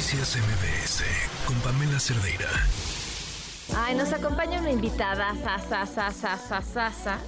Noticias 0.00 0.34
MBS 0.34 1.04
con 1.46 1.54
Pamela 1.56 2.00
Cerdeira. 2.00 2.48
Ay, 3.76 3.94
nos 3.94 4.10
acompaña 4.14 4.58
una 4.58 4.70
invitada, 4.70 5.34
sa, 5.34 5.86
sa, 5.86 6.62
sa, 6.62 7.18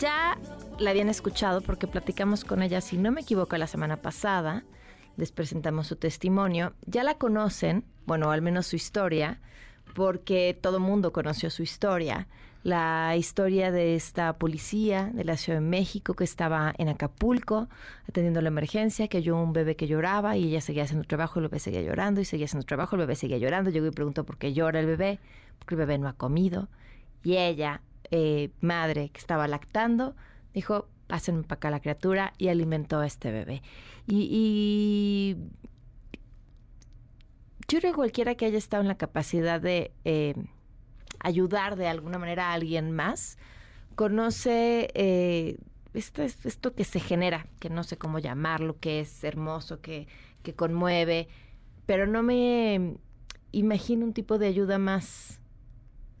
Ya 0.00 0.36
la 0.80 0.90
habían 0.90 1.08
escuchado 1.08 1.60
porque 1.60 1.86
platicamos 1.86 2.44
con 2.44 2.64
ella, 2.64 2.80
si 2.80 2.96
no 2.96 3.12
me 3.12 3.20
equivoco, 3.20 3.56
la 3.56 3.68
semana 3.68 3.98
pasada. 3.98 4.64
Les 5.16 5.30
presentamos 5.30 5.86
su 5.86 5.94
testimonio. 5.94 6.74
Ya 6.86 7.04
la 7.04 7.18
conocen, 7.18 7.84
bueno, 8.04 8.32
al 8.32 8.42
menos 8.42 8.66
su 8.66 8.74
historia, 8.74 9.40
porque 9.94 10.58
todo 10.60 10.80
mundo 10.80 11.12
conoció 11.12 11.50
su 11.50 11.62
historia 11.62 12.26
la 12.66 13.14
historia 13.16 13.70
de 13.70 13.94
esta 13.94 14.32
policía 14.38 15.12
de 15.14 15.22
la 15.22 15.36
Ciudad 15.36 15.60
de 15.60 15.64
México 15.64 16.14
que 16.14 16.24
estaba 16.24 16.74
en 16.78 16.88
Acapulco 16.88 17.68
atendiendo 18.08 18.40
la 18.40 18.48
emergencia, 18.48 19.06
que 19.06 19.18
oyó 19.18 19.36
un 19.36 19.52
bebé 19.52 19.76
que 19.76 19.86
lloraba 19.86 20.36
y 20.36 20.48
ella 20.48 20.60
seguía 20.60 20.82
haciendo 20.82 21.06
trabajo, 21.06 21.38
el 21.38 21.44
bebé 21.44 21.60
seguía 21.60 21.82
llorando 21.82 22.20
y 22.20 22.24
seguía 22.24 22.46
haciendo 22.46 22.66
trabajo, 22.66 22.96
el 22.96 23.02
bebé 23.02 23.14
seguía 23.14 23.38
llorando. 23.38 23.70
Llegó 23.70 23.86
y 23.86 23.92
preguntó 23.92 24.26
por 24.26 24.36
qué 24.36 24.52
llora 24.52 24.80
el 24.80 24.86
bebé, 24.86 25.20
porque 25.60 25.76
el 25.76 25.78
bebé 25.78 25.98
no 25.98 26.08
ha 26.08 26.14
comido. 26.14 26.68
Y 27.22 27.36
ella, 27.36 27.82
eh, 28.10 28.50
madre 28.60 29.10
que 29.10 29.20
estaba 29.20 29.46
lactando, 29.46 30.16
dijo, 30.52 30.88
pásenme 31.06 31.44
para 31.44 31.58
acá 31.58 31.70
la 31.70 31.78
criatura 31.78 32.32
y 32.36 32.48
alimentó 32.48 32.98
a 32.98 33.06
este 33.06 33.30
bebé. 33.30 33.62
Y, 34.08 35.36
yo 37.68 37.78
creo 37.78 37.92
que 37.92 37.96
cualquiera 37.96 38.34
que 38.34 38.46
haya 38.46 38.58
estado 38.58 38.80
en 38.80 38.88
la 38.88 38.96
capacidad 38.96 39.60
de... 39.60 39.92
Eh, 40.04 40.34
ayudar 41.20 41.76
de 41.76 41.88
alguna 41.88 42.18
manera 42.18 42.50
a 42.50 42.52
alguien 42.54 42.92
más, 42.92 43.38
conoce 43.94 44.90
eh, 44.94 45.58
esto, 45.94 46.22
esto 46.22 46.74
que 46.74 46.84
se 46.84 47.00
genera, 47.00 47.46
que 47.60 47.70
no 47.70 47.84
sé 47.84 47.96
cómo 47.96 48.18
llamarlo, 48.18 48.78
que 48.78 49.00
es 49.00 49.24
hermoso, 49.24 49.80
que, 49.80 50.06
que 50.42 50.54
conmueve, 50.54 51.28
pero 51.86 52.06
no 52.06 52.22
me 52.22 52.96
imagino 53.52 54.04
un 54.04 54.12
tipo 54.12 54.38
de 54.38 54.48
ayuda 54.48 54.78
más 54.78 55.40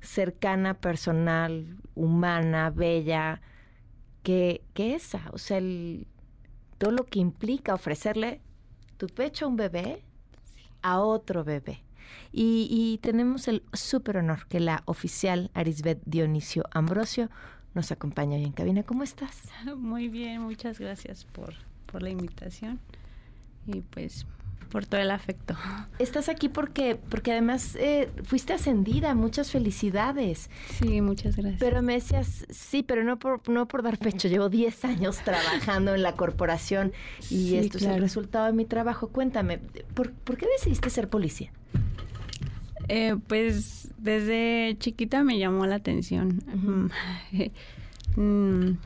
cercana, 0.00 0.74
personal, 0.74 1.76
humana, 1.94 2.70
bella, 2.70 3.42
que, 4.22 4.62
que 4.74 4.94
esa. 4.94 5.22
O 5.32 5.38
sea, 5.38 5.58
el, 5.58 6.06
todo 6.78 6.92
lo 6.92 7.04
que 7.04 7.18
implica 7.18 7.74
ofrecerle 7.74 8.40
tu 8.96 9.08
pecho 9.08 9.44
a 9.44 9.48
un 9.48 9.56
bebé 9.56 10.02
a 10.82 11.00
otro 11.00 11.44
bebé. 11.44 11.82
Y, 12.32 12.98
tenemos 13.02 13.48
el 13.48 13.62
súper 13.72 14.18
honor 14.18 14.46
que 14.48 14.60
la 14.60 14.82
oficial 14.86 15.50
Arisbet 15.54 16.00
Dionisio 16.04 16.64
Ambrosio 16.72 17.30
nos 17.74 17.92
acompaña 17.92 18.36
hoy 18.36 18.44
en 18.44 18.52
cabina. 18.52 18.82
¿Cómo 18.82 19.02
estás? 19.02 19.42
Muy 19.76 20.08
bien, 20.08 20.42
muchas 20.42 20.78
gracias 20.78 21.24
por, 21.24 21.54
por 21.86 22.02
la 22.02 22.10
invitación 22.10 22.80
y 23.66 23.80
pues 23.80 24.26
por 24.66 24.86
todo 24.86 25.00
el 25.00 25.10
afecto. 25.10 25.56
Estás 25.98 26.28
aquí 26.28 26.48
porque, 26.48 26.96
porque 27.08 27.32
además 27.32 27.76
eh, 27.76 28.10
fuiste 28.24 28.52
ascendida, 28.52 29.14
muchas 29.14 29.50
felicidades. 29.50 30.50
Sí, 30.78 31.00
muchas 31.00 31.36
gracias. 31.36 31.60
Pero 31.60 31.82
me 31.82 31.94
decías, 31.94 32.46
sí, 32.50 32.82
pero 32.82 33.04
no 33.04 33.18
por, 33.18 33.48
no 33.48 33.66
por 33.68 33.82
dar 33.82 33.98
pecho, 33.98 34.28
llevo 34.28 34.48
10 34.48 34.84
años 34.84 35.18
trabajando 35.24 35.94
en 35.94 36.02
la 36.02 36.12
corporación 36.12 36.92
y 37.30 37.56
esto 37.56 37.78
es 37.78 37.84
el 37.84 38.00
resultado 38.00 38.46
de 38.46 38.52
mi 38.52 38.64
trabajo. 38.64 39.08
Cuéntame, 39.08 39.58
¿por, 39.94 40.12
¿por 40.12 40.36
qué 40.36 40.46
decidiste 40.58 40.90
ser 40.90 41.08
policía? 41.08 41.52
Eh, 42.88 43.16
pues 43.26 43.88
desde 43.98 44.76
chiquita 44.78 45.24
me 45.24 45.38
llamó 45.38 45.66
la 45.66 45.76
atención. 45.76 46.42
Mm, 48.14 48.76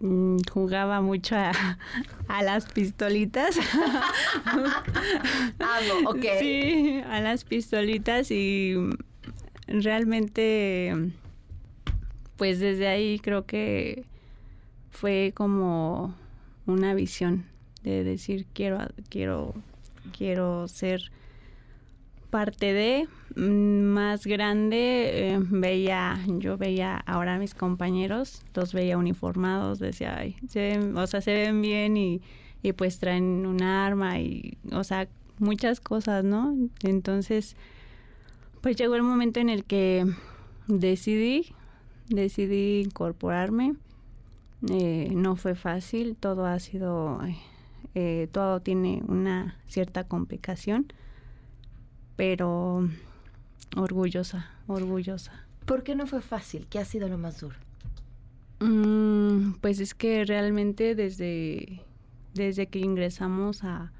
mm, 0.00 0.38
jugaba 0.50 1.00
mucho 1.00 1.36
a, 1.36 2.42
las 2.42 2.66
pistolitas. 2.66 3.56
ah, 4.44 5.80
ok. 6.06 6.24
Sí, 6.38 7.00
a 7.08 7.20
las 7.20 7.44
pistolitas 7.44 8.30
y 8.30 8.74
realmente, 9.66 10.94
pues 12.36 12.60
desde 12.60 12.86
ahí 12.86 13.18
creo 13.18 13.44
que 13.46 14.04
fue 14.90 15.32
como 15.34 16.14
una 16.66 16.94
visión 16.94 17.46
de 17.82 18.04
decir 18.04 18.46
quiero, 18.52 18.78
quiero, 19.08 19.54
quiero 20.16 20.68
ser 20.68 21.10
parte 22.30 22.72
de 22.72 23.08
mm, 23.36 23.82
más 23.82 24.26
grande 24.26 25.32
eh, 25.32 25.38
veía 25.40 26.18
yo 26.38 26.56
veía 26.56 26.96
ahora 26.96 27.34
a 27.34 27.38
mis 27.38 27.54
compañeros 27.54 28.42
los 28.54 28.72
veía 28.72 28.96
uniformados 28.96 29.78
decía 29.78 30.16
ay 30.16 30.36
o 30.94 31.06
sea 31.06 31.20
se 31.20 31.32
ven 31.32 31.60
bien 31.60 31.96
y, 31.96 32.22
y 32.62 32.72
pues 32.72 32.98
traen 32.98 33.46
un 33.46 33.62
arma 33.62 34.20
y 34.20 34.56
o 34.72 34.84
sea 34.84 35.08
muchas 35.38 35.80
cosas 35.80 36.24
no 36.24 36.54
entonces 36.82 37.56
pues 38.60 38.76
llegó 38.76 38.94
el 38.94 39.02
momento 39.02 39.40
en 39.40 39.48
el 39.48 39.64
que 39.64 40.06
decidí 40.68 41.54
decidí 42.10 42.80
incorporarme. 42.80 43.76
Eh, 44.68 45.10
no 45.14 45.36
fue 45.36 45.54
fácil 45.54 46.16
todo 46.16 46.44
ha 46.44 46.58
sido 46.58 47.18
eh, 47.94 48.28
todo 48.30 48.60
tiene 48.60 49.02
una 49.08 49.56
cierta 49.68 50.04
complicación 50.04 50.92
pero 52.20 52.86
orgullosa, 53.76 54.50
orgullosa. 54.66 55.46
¿Por 55.64 55.82
qué 55.82 55.94
no 55.94 56.06
fue 56.06 56.20
fácil? 56.20 56.66
¿Qué 56.68 56.78
ha 56.78 56.84
sido 56.84 57.08
lo 57.08 57.16
más 57.16 57.40
duro? 57.40 57.56
Mm, 58.58 59.52
pues 59.62 59.80
es 59.80 59.94
que 59.94 60.26
realmente 60.26 60.94
desde, 60.94 61.80
desde 62.34 62.66
que 62.66 62.78
ingresamos 62.78 63.64
a, 63.64 63.90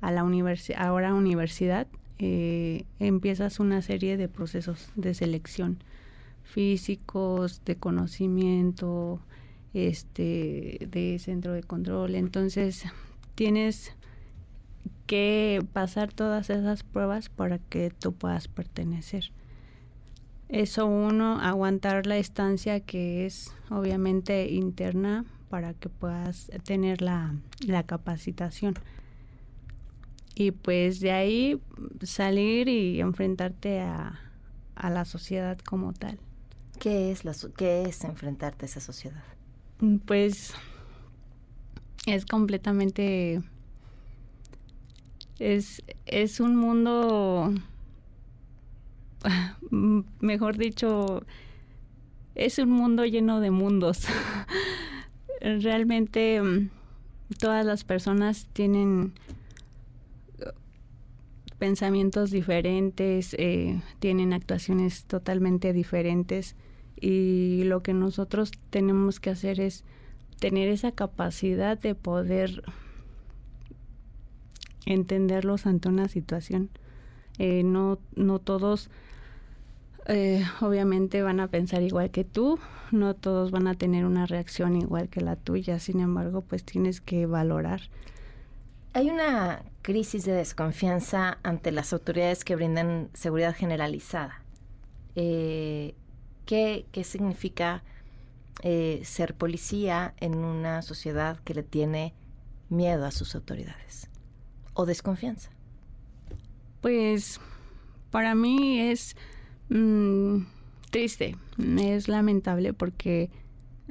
a 0.00 0.10
la 0.10 0.24
universidad, 0.24 0.82
ahora 0.84 1.14
universidad, 1.14 1.86
eh, 2.18 2.84
empiezas 2.98 3.60
una 3.60 3.80
serie 3.80 4.16
de 4.16 4.26
procesos 4.26 4.88
de 4.96 5.14
selección 5.14 5.84
físicos, 6.42 7.64
de 7.64 7.76
conocimiento, 7.76 9.20
este, 9.72 10.88
de 10.90 11.16
centro 11.20 11.52
de 11.52 11.62
control. 11.62 12.16
Entonces 12.16 12.86
tienes 13.36 13.94
que 15.06 15.64
pasar 15.72 16.12
todas 16.12 16.50
esas 16.50 16.82
pruebas 16.82 17.28
para 17.28 17.58
que 17.58 17.90
tú 17.90 18.12
puedas 18.12 18.48
pertenecer. 18.48 19.32
Eso 20.48 20.86
uno, 20.86 21.40
aguantar 21.40 22.06
la 22.06 22.18
estancia 22.18 22.80
que 22.80 23.26
es 23.26 23.54
obviamente 23.70 24.50
interna 24.50 25.24
para 25.48 25.74
que 25.74 25.88
puedas 25.88 26.50
tener 26.64 27.02
la, 27.02 27.34
la 27.66 27.82
capacitación. 27.84 28.74
Y 30.34 30.50
pues 30.50 31.00
de 31.00 31.12
ahí 31.12 31.60
salir 32.02 32.68
y 32.68 33.00
enfrentarte 33.00 33.80
a, 33.80 34.18
a 34.74 34.90
la 34.90 35.04
sociedad 35.04 35.58
como 35.58 35.92
tal. 35.92 36.18
¿Qué 36.78 37.12
es, 37.12 37.24
la, 37.24 37.34
¿Qué 37.56 37.82
es 37.82 38.02
enfrentarte 38.04 38.64
a 38.64 38.66
esa 38.66 38.80
sociedad? 38.80 39.22
Pues 40.06 40.54
es 42.06 42.26
completamente 42.26 43.42
es, 45.42 45.82
es 46.06 46.40
un 46.40 46.56
mundo, 46.56 47.52
mejor 50.20 50.56
dicho, 50.56 51.24
es 52.34 52.58
un 52.58 52.70
mundo 52.70 53.04
lleno 53.04 53.40
de 53.40 53.50
mundos. 53.50 54.06
Realmente 55.40 56.40
mm, 56.40 56.70
todas 57.38 57.66
las 57.66 57.82
personas 57.82 58.46
tienen 58.52 59.12
pensamientos 61.62 62.32
diferentes, 62.32 63.36
eh, 63.38 63.80
tienen 64.00 64.32
actuaciones 64.32 65.04
totalmente 65.04 65.72
diferentes 65.72 66.56
y 67.00 67.62
lo 67.64 67.84
que 67.84 67.94
nosotros 67.94 68.50
tenemos 68.70 69.20
que 69.20 69.30
hacer 69.30 69.60
es 69.60 69.84
tener 70.40 70.68
esa 70.68 70.90
capacidad 70.90 71.78
de 71.78 71.94
poder 71.94 72.64
entenderlos 74.86 75.66
ante 75.66 75.88
una 75.88 76.08
situación. 76.08 76.70
Eh, 77.38 77.62
no, 77.62 77.98
no 78.14 78.38
todos 78.38 78.90
eh, 80.06 80.44
obviamente 80.60 81.22
van 81.22 81.40
a 81.40 81.48
pensar 81.48 81.82
igual 81.82 82.10
que 82.10 82.24
tú, 82.24 82.58
no 82.90 83.14
todos 83.14 83.50
van 83.50 83.68
a 83.68 83.74
tener 83.74 84.04
una 84.04 84.26
reacción 84.26 84.76
igual 84.76 85.08
que 85.08 85.20
la 85.20 85.36
tuya, 85.36 85.78
sin 85.78 86.00
embargo, 86.00 86.42
pues 86.42 86.64
tienes 86.64 87.00
que 87.00 87.26
valorar. 87.26 87.82
Hay 88.94 89.08
una 89.10 89.62
crisis 89.80 90.24
de 90.24 90.32
desconfianza 90.32 91.38
ante 91.42 91.72
las 91.72 91.92
autoridades 91.92 92.44
que 92.44 92.56
brindan 92.56 93.08
seguridad 93.14 93.54
generalizada. 93.54 94.42
Eh, 95.14 95.94
¿qué, 96.44 96.84
¿qué, 96.92 97.04
significa 97.04 97.82
ser 99.02 99.34
policía 99.34 100.14
en 100.18 100.36
una 100.36 100.82
sociedad 100.82 101.38
que 101.40 101.54
le 101.54 101.62
tiene 101.62 102.14
miedo 102.68 103.06
a 103.06 103.10
sus 103.10 103.34
autoridades? 103.34 104.11
O 104.74 104.86
desconfianza? 104.86 105.50
Pues 106.80 107.40
para 108.10 108.34
mí 108.34 108.80
es 108.80 109.16
mm, 109.68 110.44
triste, 110.90 111.36
es 111.78 112.08
lamentable 112.08 112.72
porque 112.72 113.30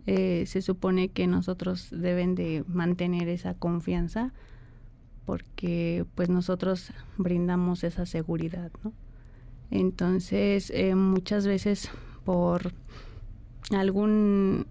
eh, 0.08 0.46
se 0.48 0.62
supone 0.62 1.10
que 1.10 1.28
nosotros 1.28 1.90
deben 1.92 2.36
de 2.36 2.64
mantener 2.68 3.28
esa 3.30 3.54
confianza 3.54 4.34
porque 5.26 6.06
pues 6.16 6.30
nosotros 6.30 6.92
brindamos 7.18 7.84
esa 7.84 8.06
seguridad, 8.06 8.72
¿no? 8.84 8.94
Entonces, 9.70 10.70
eh, 10.76 10.96
muchas 10.96 11.48
veces 11.48 11.90
por 12.26 12.74
algún 13.72 14.66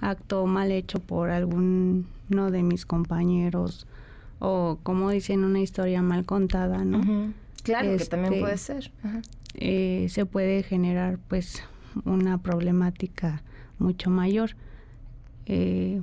acto 0.00 0.46
mal 0.46 0.70
hecho 0.70 0.98
por 0.98 1.30
alguno 1.30 2.04
de 2.50 2.62
mis 2.62 2.86
compañeros 2.86 3.86
o 4.38 4.78
como 4.82 5.10
dicen 5.10 5.44
una 5.44 5.60
historia 5.60 6.02
mal 6.02 6.24
contada, 6.24 6.84
¿no? 6.84 7.32
Claro, 7.62 7.96
que 7.96 8.04
también 8.04 8.32
Este, 8.34 8.40
puede 8.44 8.58
ser. 8.58 8.92
Ajá. 9.02 9.22
eh, 9.54 10.06
se 10.10 10.26
puede 10.26 10.62
generar 10.62 11.18
pues 11.28 11.62
una 12.04 12.38
problemática 12.38 13.42
mucho 13.78 14.10
mayor. 14.10 14.50
Eh, 15.46 16.02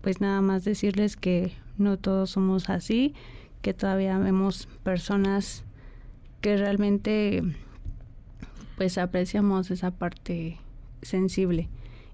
pues 0.00 0.20
nada 0.20 0.40
más 0.40 0.64
decirles 0.64 1.16
que 1.16 1.52
no 1.78 1.98
todos 1.98 2.30
somos 2.30 2.68
así, 2.70 3.14
que 3.60 3.74
todavía 3.74 4.18
vemos 4.18 4.66
personas 4.82 5.64
que 6.40 6.56
realmente 6.56 7.42
pues 8.76 8.98
apreciamos 8.98 9.70
esa 9.70 9.92
parte 9.92 10.58
sensible 11.02 11.68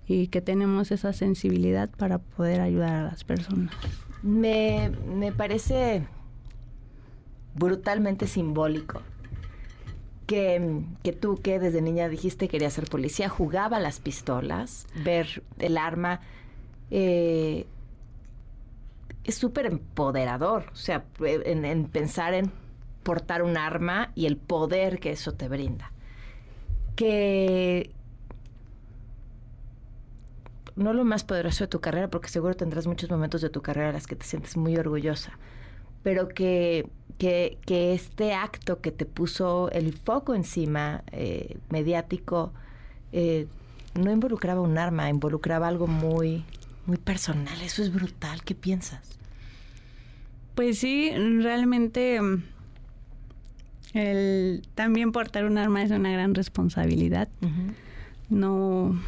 y 0.06 0.26
que 0.28 0.40
tenemos 0.42 0.90
esa 0.90 1.12
sensibilidad 1.12 1.88
para 1.90 2.18
poder 2.18 2.60
ayudar 2.60 2.94
a 2.94 3.02
las 3.04 3.24
personas. 3.24 3.72
Me, 4.22 4.90
me 5.06 5.32
parece 5.32 6.06
brutalmente 7.54 8.26
simbólico 8.26 9.02
que, 10.28 10.82
que 11.02 11.12
tú 11.12 11.40
que 11.42 11.58
desde 11.58 11.80
niña 11.80 12.08
dijiste 12.08 12.48
querías 12.48 12.74
ser 12.74 12.88
policía, 12.88 13.28
jugaba 13.28 13.80
las 13.80 13.98
pistolas, 13.98 14.86
ver 15.02 15.42
el 15.58 15.78
arma, 15.78 16.20
eh, 16.90 17.66
es 19.24 19.34
súper 19.34 19.66
empoderador, 19.66 20.66
o 20.72 20.76
sea, 20.76 21.04
en, 21.20 21.64
en 21.64 21.86
pensar 21.86 22.34
en 22.34 22.52
portar 23.02 23.42
un 23.42 23.56
arma 23.56 24.12
y 24.14 24.26
el 24.26 24.36
poder 24.36 25.00
que 25.00 25.12
eso 25.12 25.32
te 25.32 25.48
brinda. 25.48 25.92
Que 26.94 27.90
no 30.78 30.92
lo 30.92 31.04
más 31.04 31.24
poderoso 31.24 31.64
de 31.64 31.68
tu 31.68 31.80
carrera, 31.80 32.08
porque 32.08 32.28
seguro 32.28 32.54
tendrás 32.54 32.86
muchos 32.86 33.10
momentos 33.10 33.40
de 33.40 33.50
tu 33.50 33.60
carrera 33.60 33.88
en 33.88 33.94
las 33.94 34.06
que 34.06 34.16
te 34.16 34.24
sientes 34.24 34.56
muy 34.56 34.76
orgullosa, 34.76 35.32
pero 36.02 36.28
que, 36.28 36.88
que, 37.18 37.58
que 37.66 37.92
este 37.92 38.32
acto 38.32 38.80
que 38.80 38.92
te 38.92 39.04
puso 39.04 39.70
el 39.72 39.92
foco 39.92 40.34
encima, 40.34 41.02
eh, 41.12 41.58
mediático, 41.68 42.52
eh, 43.12 43.46
no 43.94 44.12
involucraba 44.12 44.60
un 44.60 44.78
arma, 44.78 45.10
involucraba 45.10 45.66
algo 45.66 45.86
muy, 45.86 46.44
muy 46.86 46.96
personal. 46.96 47.60
Eso 47.60 47.82
es 47.82 47.92
brutal. 47.92 48.42
¿Qué 48.44 48.54
piensas? 48.54 49.18
Pues 50.54 50.78
sí, 50.78 51.10
realmente 51.14 52.20
el 53.94 54.62
también 54.74 55.10
portar 55.10 55.44
un 55.44 55.58
arma 55.58 55.82
es 55.82 55.90
una 55.90 56.12
gran 56.12 56.34
responsabilidad. 56.34 57.28
No 58.28 58.98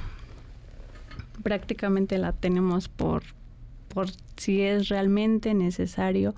prácticamente 1.43 2.19
la 2.19 2.33
tenemos 2.33 2.89
por 2.89 3.23
por 3.93 4.07
si 4.37 4.63
es 4.63 4.89
realmente 4.89 5.53
necesario. 5.55 6.35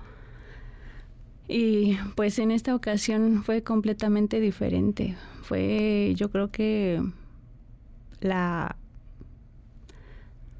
Y 1.47 1.97
pues 2.15 2.39
en 2.39 2.51
esta 2.51 2.75
ocasión 2.75 3.43
fue 3.43 3.63
completamente 3.63 4.39
diferente. 4.39 5.15
Fue 5.43 6.13
yo 6.15 6.29
creo 6.29 6.51
que 6.51 7.01
la 8.21 8.75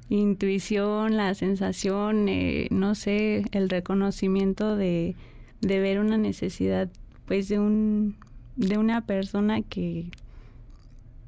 intuición, 0.08 1.16
la 1.16 1.34
sensación, 1.34 2.28
eh, 2.28 2.68
no 2.70 2.94
sé, 2.94 3.44
el 3.52 3.68
reconocimiento 3.70 4.76
de, 4.76 5.16
de 5.60 5.80
ver 5.80 5.98
una 5.98 6.18
necesidad, 6.18 6.88
pues 7.26 7.48
de 7.48 7.58
un 7.58 8.16
de 8.56 8.78
una 8.78 9.00
persona 9.00 9.62
que 9.62 10.10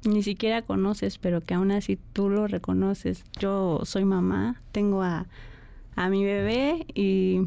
ni 0.05 0.23
siquiera 0.23 0.61
conoces, 0.61 1.17
pero 1.17 1.41
que 1.41 1.53
aún 1.53 1.71
así 1.71 1.97
tú 2.13 2.29
lo 2.29 2.47
reconoces. 2.47 3.23
Yo 3.39 3.81
soy 3.83 4.05
mamá, 4.05 4.61
tengo 4.71 5.03
a, 5.03 5.27
a 5.95 6.09
mi 6.09 6.23
bebé 6.23 6.85
y 6.93 7.41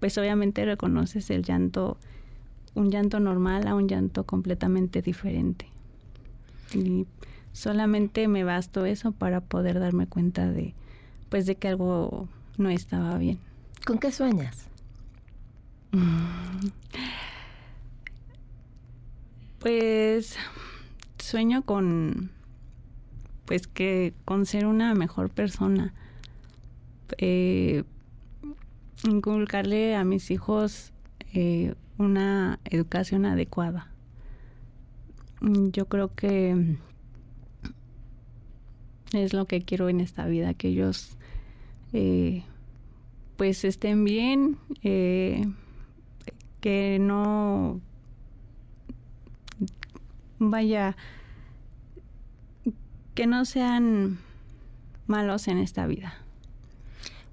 pues 0.00 0.16
obviamente 0.18 0.64
reconoces 0.64 1.30
el 1.30 1.42
llanto, 1.42 1.96
un 2.74 2.90
llanto 2.90 3.20
normal 3.20 3.66
a 3.66 3.74
un 3.74 3.88
llanto 3.88 4.24
completamente 4.24 5.02
diferente. 5.02 5.66
Y 6.74 7.06
solamente 7.52 8.28
me 8.28 8.44
bastó 8.44 8.84
eso 8.84 9.12
para 9.12 9.40
poder 9.40 9.80
darme 9.80 10.06
cuenta 10.06 10.46
de 10.50 10.74
pues 11.28 11.46
de 11.46 11.56
que 11.56 11.68
algo 11.68 12.28
no 12.56 12.70
estaba 12.70 13.18
bien. 13.18 13.38
¿Con 13.84 13.98
qué 13.98 14.12
sueñas? 14.12 14.66
Pues 19.58 20.36
sueño 21.28 21.62
con 21.62 22.30
pues 23.44 23.66
que 23.66 24.14
con 24.24 24.46
ser 24.46 24.66
una 24.66 24.94
mejor 24.94 25.30
persona. 25.30 25.94
Eh, 27.16 27.84
inculcarle 29.04 29.94
a 29.94 30.04
mis 30.04 30.30
hijos 30.30 30.92
eh, 31.32 31.74
una 31.96 32.58
educación 32.64 33.24
adecuada. 33.26 33.90
Yo 35.40 35.86
creo 35.86 36.14
que 36.14 36.76
es 39.12 39.32
lo 39.32 39.46
que 39.46 39.62
quiero 39.62 39.88
en 39.88 40.00
esta 40.00 40.26
vida, 40.26 40.52
que 40.52 40.68
ellos 40.68 41.16
eh, 41.92 42.42
pues 43.36 43.64
estén 43.64 44.04
bien, 44.04 44.58
que 46.60 46.98
no 47.00 47.80
vaya, 50.38 50.96
que 53.14 53.26
no 53.26 53.44
sean 53.44 54.18
malos 55.06 55.48
en 55.48 55.58
esta 55.58 55.86
vida. 55.86 56.14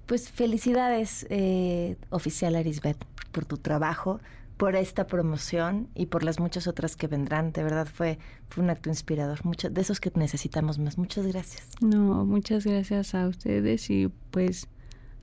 Pues 0.06 0.30
felicidades, 0.30 1.26
eh, 1.30 1.96
oficial 2.10 2.54
Arisbet, 2.54 2.96
por 3.32 3.44
tu 3.44 3.58
trabajo, 3.58 4.20
por 4.56 4.74
esta 4.74 5.06
promoción 5.06 5.88
y 5.94 6.06
por 6.06 6.24
las 6.24 6.40
muchas 6.40 6.66
otras 6.66 6.96
que 6.96 7.06
vendrán. 7.06 7.52
De 7.52 7.62
verdad 7.62 7.86
fue, 7.86 8.18
fue 8.48 8.64
un 8.64 8.70
acto 8.70 8.88
inspirador. 8.88 9.44
Mucho, 9.44 9.68
de 9.68 9.80
esos 9.80 10.00
que 10.00 10.10
necesitamos 10.14 10.78
más. 10.78 10.96
Muchas 10.96 11.26
gracias. 11.26 11.68
No, 11.80 12.24
muchas 12.24 12.64
gracias 12.64 13.14
a 13.14 13.28
ustedes 13.28 13.90
y 13.90 14.08
pues 14.30 14.68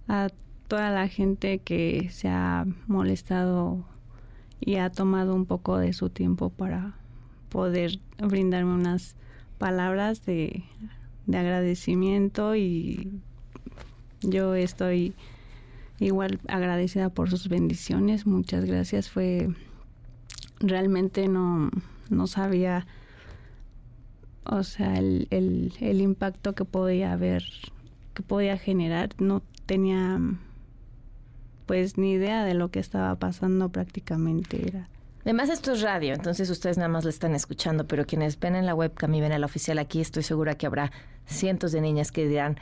a 0.07 0.29
toda 0.67 0.91
la 0.91 1.07
gente 1.07 1.59
que 1.59 2.09
se 2.11 2.27
ha 2.27 2.65
molestado 2.87 3.85
y 4.59 4.75
ha 4.75 4.89
tomado 4.89 5.33
un 5.35 5.45
poco 5.45 5.77
de 5.77 5.93
su 5.93 6.09
tiempo 6.09 6.49
para 6.49 6.95
poder 7.53 7.99
brindarme 8.17 8.73
unas 8.73 9.15
palabras 9.59 10.25
de, 10.25 10.63
de 11.27 11.37
agradecimiento 11.37 12.55
y 12.55 13.21
yo 14.21 14.55
estoy 14.55 15.13
igual 15.99 16.39
agradecida 16.47 17.09
por 17.09 17.29
sus 17.29 17.47
bendiciones. 17.49 18.25
Muchas 18.25 18.65
gracias. 18.65 19.11
Fue 19.11 19.49
realmente 20.59 21.27
no, 21.27 21.69
no 22.09 22.25
sabía, 22.25 22.87
o 24.45 24.63
sea, 24.63 24.97
el, 24.97 25.27
el, 25.29 26.01
impacto 26.01 26.55
que 26.55 26.65
podía 26.65 27.13
haber, 27.13 27.43
que 28.15 28.23
podía 28.23 28.57
generar. 28.57 29.09
No 29.19 29.43
tenía 29.67 30.19
pues 31.67 31.99
ni 31.99 32.13
idea 32.13 32.43
de 32.45 32.55
lo 32.55 32.71
que 32.71 32.79
estaba 32.79 33.13
pasando 33.15 33.69
prácticamente. 33.69 34.67
Era 34.67 34.89
Además, 35.23 35.49
esto 35.49 35.71
es 35.71 35.81
radio, 35.81 36.13
entonces 36.13 36.49
ustedes 36.49 36.77
nada 36.77 36.89
más 36.89 37.05
le 37.05 37.09
están 37.09 37.33
escuchando, 37.33 37.87
pero 37.87 38.05
quienes 38.05 38.39
ven 38.39 38.55
en 38.55 38.65
la 38.65 38.75
webcam 38.75 39.13
y 39.13 39.21
ven 39.21 39.31
a 39.31 39.39
la 39.39 39.45
oficial 39.45 39.79
aquí, 39.79 40.01
estoy 40.01 40.23
segura 40.23 40.55
que 40.55 40.65
habrá 40.65 40.91
cientos 41.25 41.71
de 41.71 41.79
niñas 41.79 42.11
que 42.11 42.27
dirán, 42.27 42.59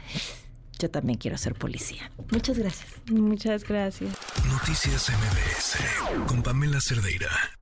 yo 0.77 0.89
también 0.89 1.17
quiero 1.17 1.37
ser 1.37 1.55
policía. 1.55 2.11
Muchas 2.31 2.57
gracias. 2.57 2.89
Muchas 3.09 3.67
gracias. 3.67 4.11
Noticias 4.47 5.09
MBS 5.09 6.27
con 6.27 6.43
Pamela 6.43 6.79
Cerdeira. 6.81 7.60